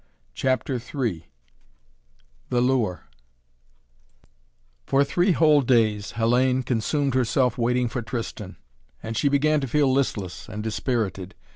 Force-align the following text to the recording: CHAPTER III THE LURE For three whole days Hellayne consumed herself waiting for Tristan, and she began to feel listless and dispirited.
CHAPTER 0.33 0.81
III 0.81 1.27
THE 2.49 2.59
LURE 2.59 3.03
For 4.87 5.03
three 5.03 5.33
whole 5.33 5.61
days 5.61 6.13
Hellayne 6.13 6.63
consumed 6.65 7.13
herself 7.13 7.55
waiting 7.55 7.87
for 7.87 8.01
Tristan, 8.01 8.55
and 9.03 9.15
she 9.15 9.29
began 9.29 9.61
to 9.61 9.67
feel 9.67 9.93
listless 9.93 10.49
and 10.49 10.63
dispirited. 10.63 11.35